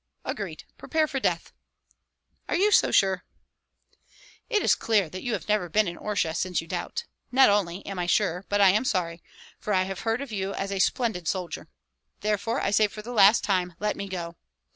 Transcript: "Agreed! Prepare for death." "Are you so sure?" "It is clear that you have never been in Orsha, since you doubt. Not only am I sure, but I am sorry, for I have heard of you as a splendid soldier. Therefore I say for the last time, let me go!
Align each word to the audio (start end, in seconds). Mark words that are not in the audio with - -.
"Agreed! 0.25 0.63
Prepare 0.79 1.07
for 1.07 1.19
death." 1.19 1.53
"Are 2.49 2.55
you 2.55 2.71
so 2.71 2.89
sure?" 2.89 3.23
"It 4.49 4.63
is 4.63 4.73
clear 4.73 5.09
that 5.11 5.21
you 5.21 5.33
have 5.33 5.47
never 5.47 5.69
been 5.69 5.87
in 5.87 5.95
Orsha, 5.95 6.35
since 6.35 6.59
you 6.59 6.65
doubt. 6.65 7.05
Not 7.31 7.51
only 7.51 7.85
am 7.85 7.99
I 7.99 8.07
sure, 8.07 8.43
but 8.49 8.59
I 8.59 8.69
am 8.71 8.83
sorry, 8.83 9.21
for 9.59 9.73
I 9.75 9.83
have 9.83 9.99
heard 9.99 10.19
of 10.21 10.31
you 10.31 10.55
as 10.55 10.71
a 10.71 10.79
splendid 10.79 11.27
soldier. 11.27 11.67
Therefore 12.21 12.61
I 12.61 12.71
say 12.71 12.87
for 12.87 13.03
the 13.03 13.13
last 13.13 13.43
time, 13.43 13.75
let 13.79 13.95
me 13.95 14.07
go! 14.09 14.37